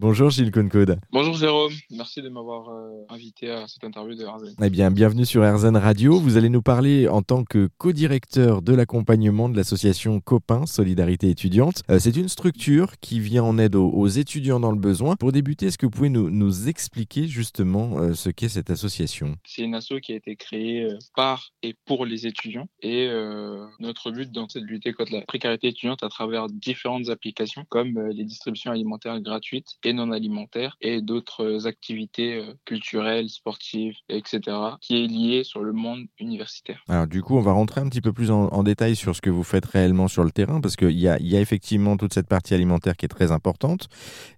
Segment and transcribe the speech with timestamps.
[0.00, 1.00] Bonjour Gilles Concaude.
[1.10, 4.54] Bonjour Jérôme, merci de m'avoir euh, invité à cette interview de Arzen.
[4.62, 6.20] Eh bien, bienvenue sur RZN Radio.
[6.20, 11.82] Vous allez nous parler en tant que co-directeur de l'accompagnement de l'association Copain Solidarité étudiante.
[11.90, 15.16] Euh, c'est une structure qui vient en aide aux, aux, étudiants dans le besoin.
[15.16, 19.34] Pour débuter, est-ce que vous pouvez nous, nous expliquer justement euh, ce qu'est cette association?
[19.44, 20.86] C'est une asso qui a été créée
[21.16, 23.08] par et pour les étudiants et
[23.80, 28.24] notre but dans cette lutter contre la précarité étudiante à travers différentes applications comme les
[28.24, 35.44] distributions alimentaires gratuites et non alimentaires et d'autres activités culturelles, sportives, etc., qui est lié
[35.44, 36.82] sur le monde universitaire.
[36.88, 39.20] Alors du coup, on va rentrer un petit peu plus en, en détail sur ce
[39.20, 42.14] que vous faites réellement sur le terrain, parce qu'il y a, y a effectivement toute
[42.14, 43.88] cette partie alimentaire qui est très importante,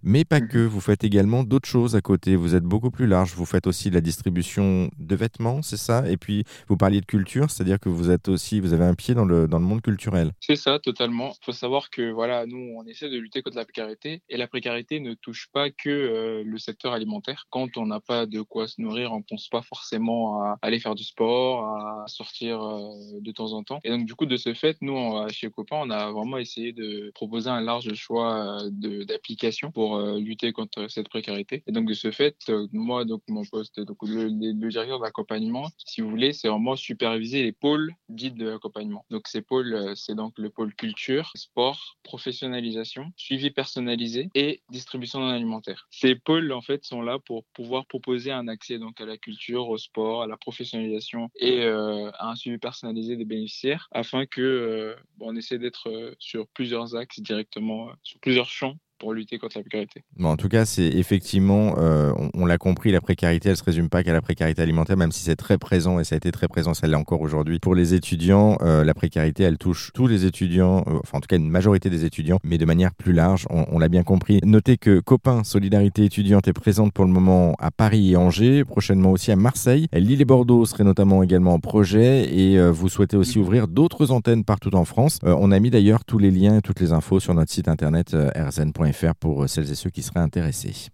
[0.03, 0.61] mais pas que.
[0.71, 2.35] Vous faites également d'autres choses à côté.
[2.35, 3.33] Vous êtes beaucoup plus large.
[3.33, 6.09] Vous faites aussi de la distribution de vêtements, c'est ça?
[6.09, 9.13] Et puis, vous parliez de culture, c'est-à-dire que vous êtes aussi, vous avez un pied
[9.13, 10.31] dans le, dans le monde culturel.
[10.39, 11.33] C'est ça, totalement.
[11.41, 14.47] Il faut savoir que voilà, nous, on essaie de lutter contre la précarité, et la
[14.47, 17.47] précarité ne touche pas que euh, le secteur alimentaire.
[17.49, 20.95] Quand on n'a pas de quoi se nourrir, on pense pas forcément à aller faire
[20.95, 23.79] du sport, à sortir euh, de temps en temps.
[23.83, 27.11] Et donc, du coup, de ce fait, nous, chez Copain, on a vraiment essayé de
[27.13, 31.63] proposer un large choix euh, d'applications pour lutter contre cette précarité.
[31.67, 32.37] Et donc, de ce fait,
[32.71, 37.43] moi, donc, mon poste, donc, le, le directeur d'accompagnement, si vous voulez, c'est vraiment superviser
[37.43, 39.05] les pôles dits de l'accompagnement.
[39.09, 45.87] Donc, ces pôles, c'est donc le pôle culture, sport, professionnalisation, suivi personnalisé et distribution alimentaire.
[45.89, 49.69] Ces pôles, en fait, sont là pour pouvoir proposer un accès donc à la culture,
[49.69, 54.41] au sport, à la professionnalisation et euh, à un suivi personnalisé des bénéficiaires afin que
[54.41, 54.95] euh,
[55.35, 60.03] essaie d'être euh, sur plusieurs axes directement, sur plusieurs champs pour lutter contre la précarité.
[60.15, 63.89] Bon, en tout cas, c'est effectivement, euh, on, l'a compris, la précarité, elle se résume
[63.89, 66.47] pas qu'à la précarité alimentaire, même si c'est très présent et ça a été très
[66.47, 67.57] présent, ça l'est encore aujourd'hui.
[67.57, 71.27] Pour les étudiants, euh, la précarité, elle touche tous les étudiants, euh, enfin en tout
[71.27, 74.39] cas une majorité des étudiants, mais de manière plus large, on, on l'a bien compris.
[74.43, 79.11] Notez que Copain Solidarité étudiante est présente pour le moment à Paris et Angers, prochainement
[79.11, 79.87] aussi à Marseille.
[79.93, 84.11] Lille et Bordeaux seraient notamment également en projet et euh, vous souhaitez aussi ouvrir d'autres
[84.11, 85.17] antennes partout en France.
[85.23, 87.67] Euh, on a mis d'ailleurs tous les liens et toutes les infos sur notre site
[87.67, 90.89] internet rzn.fr pour celles et ceux qui seraient intéressés.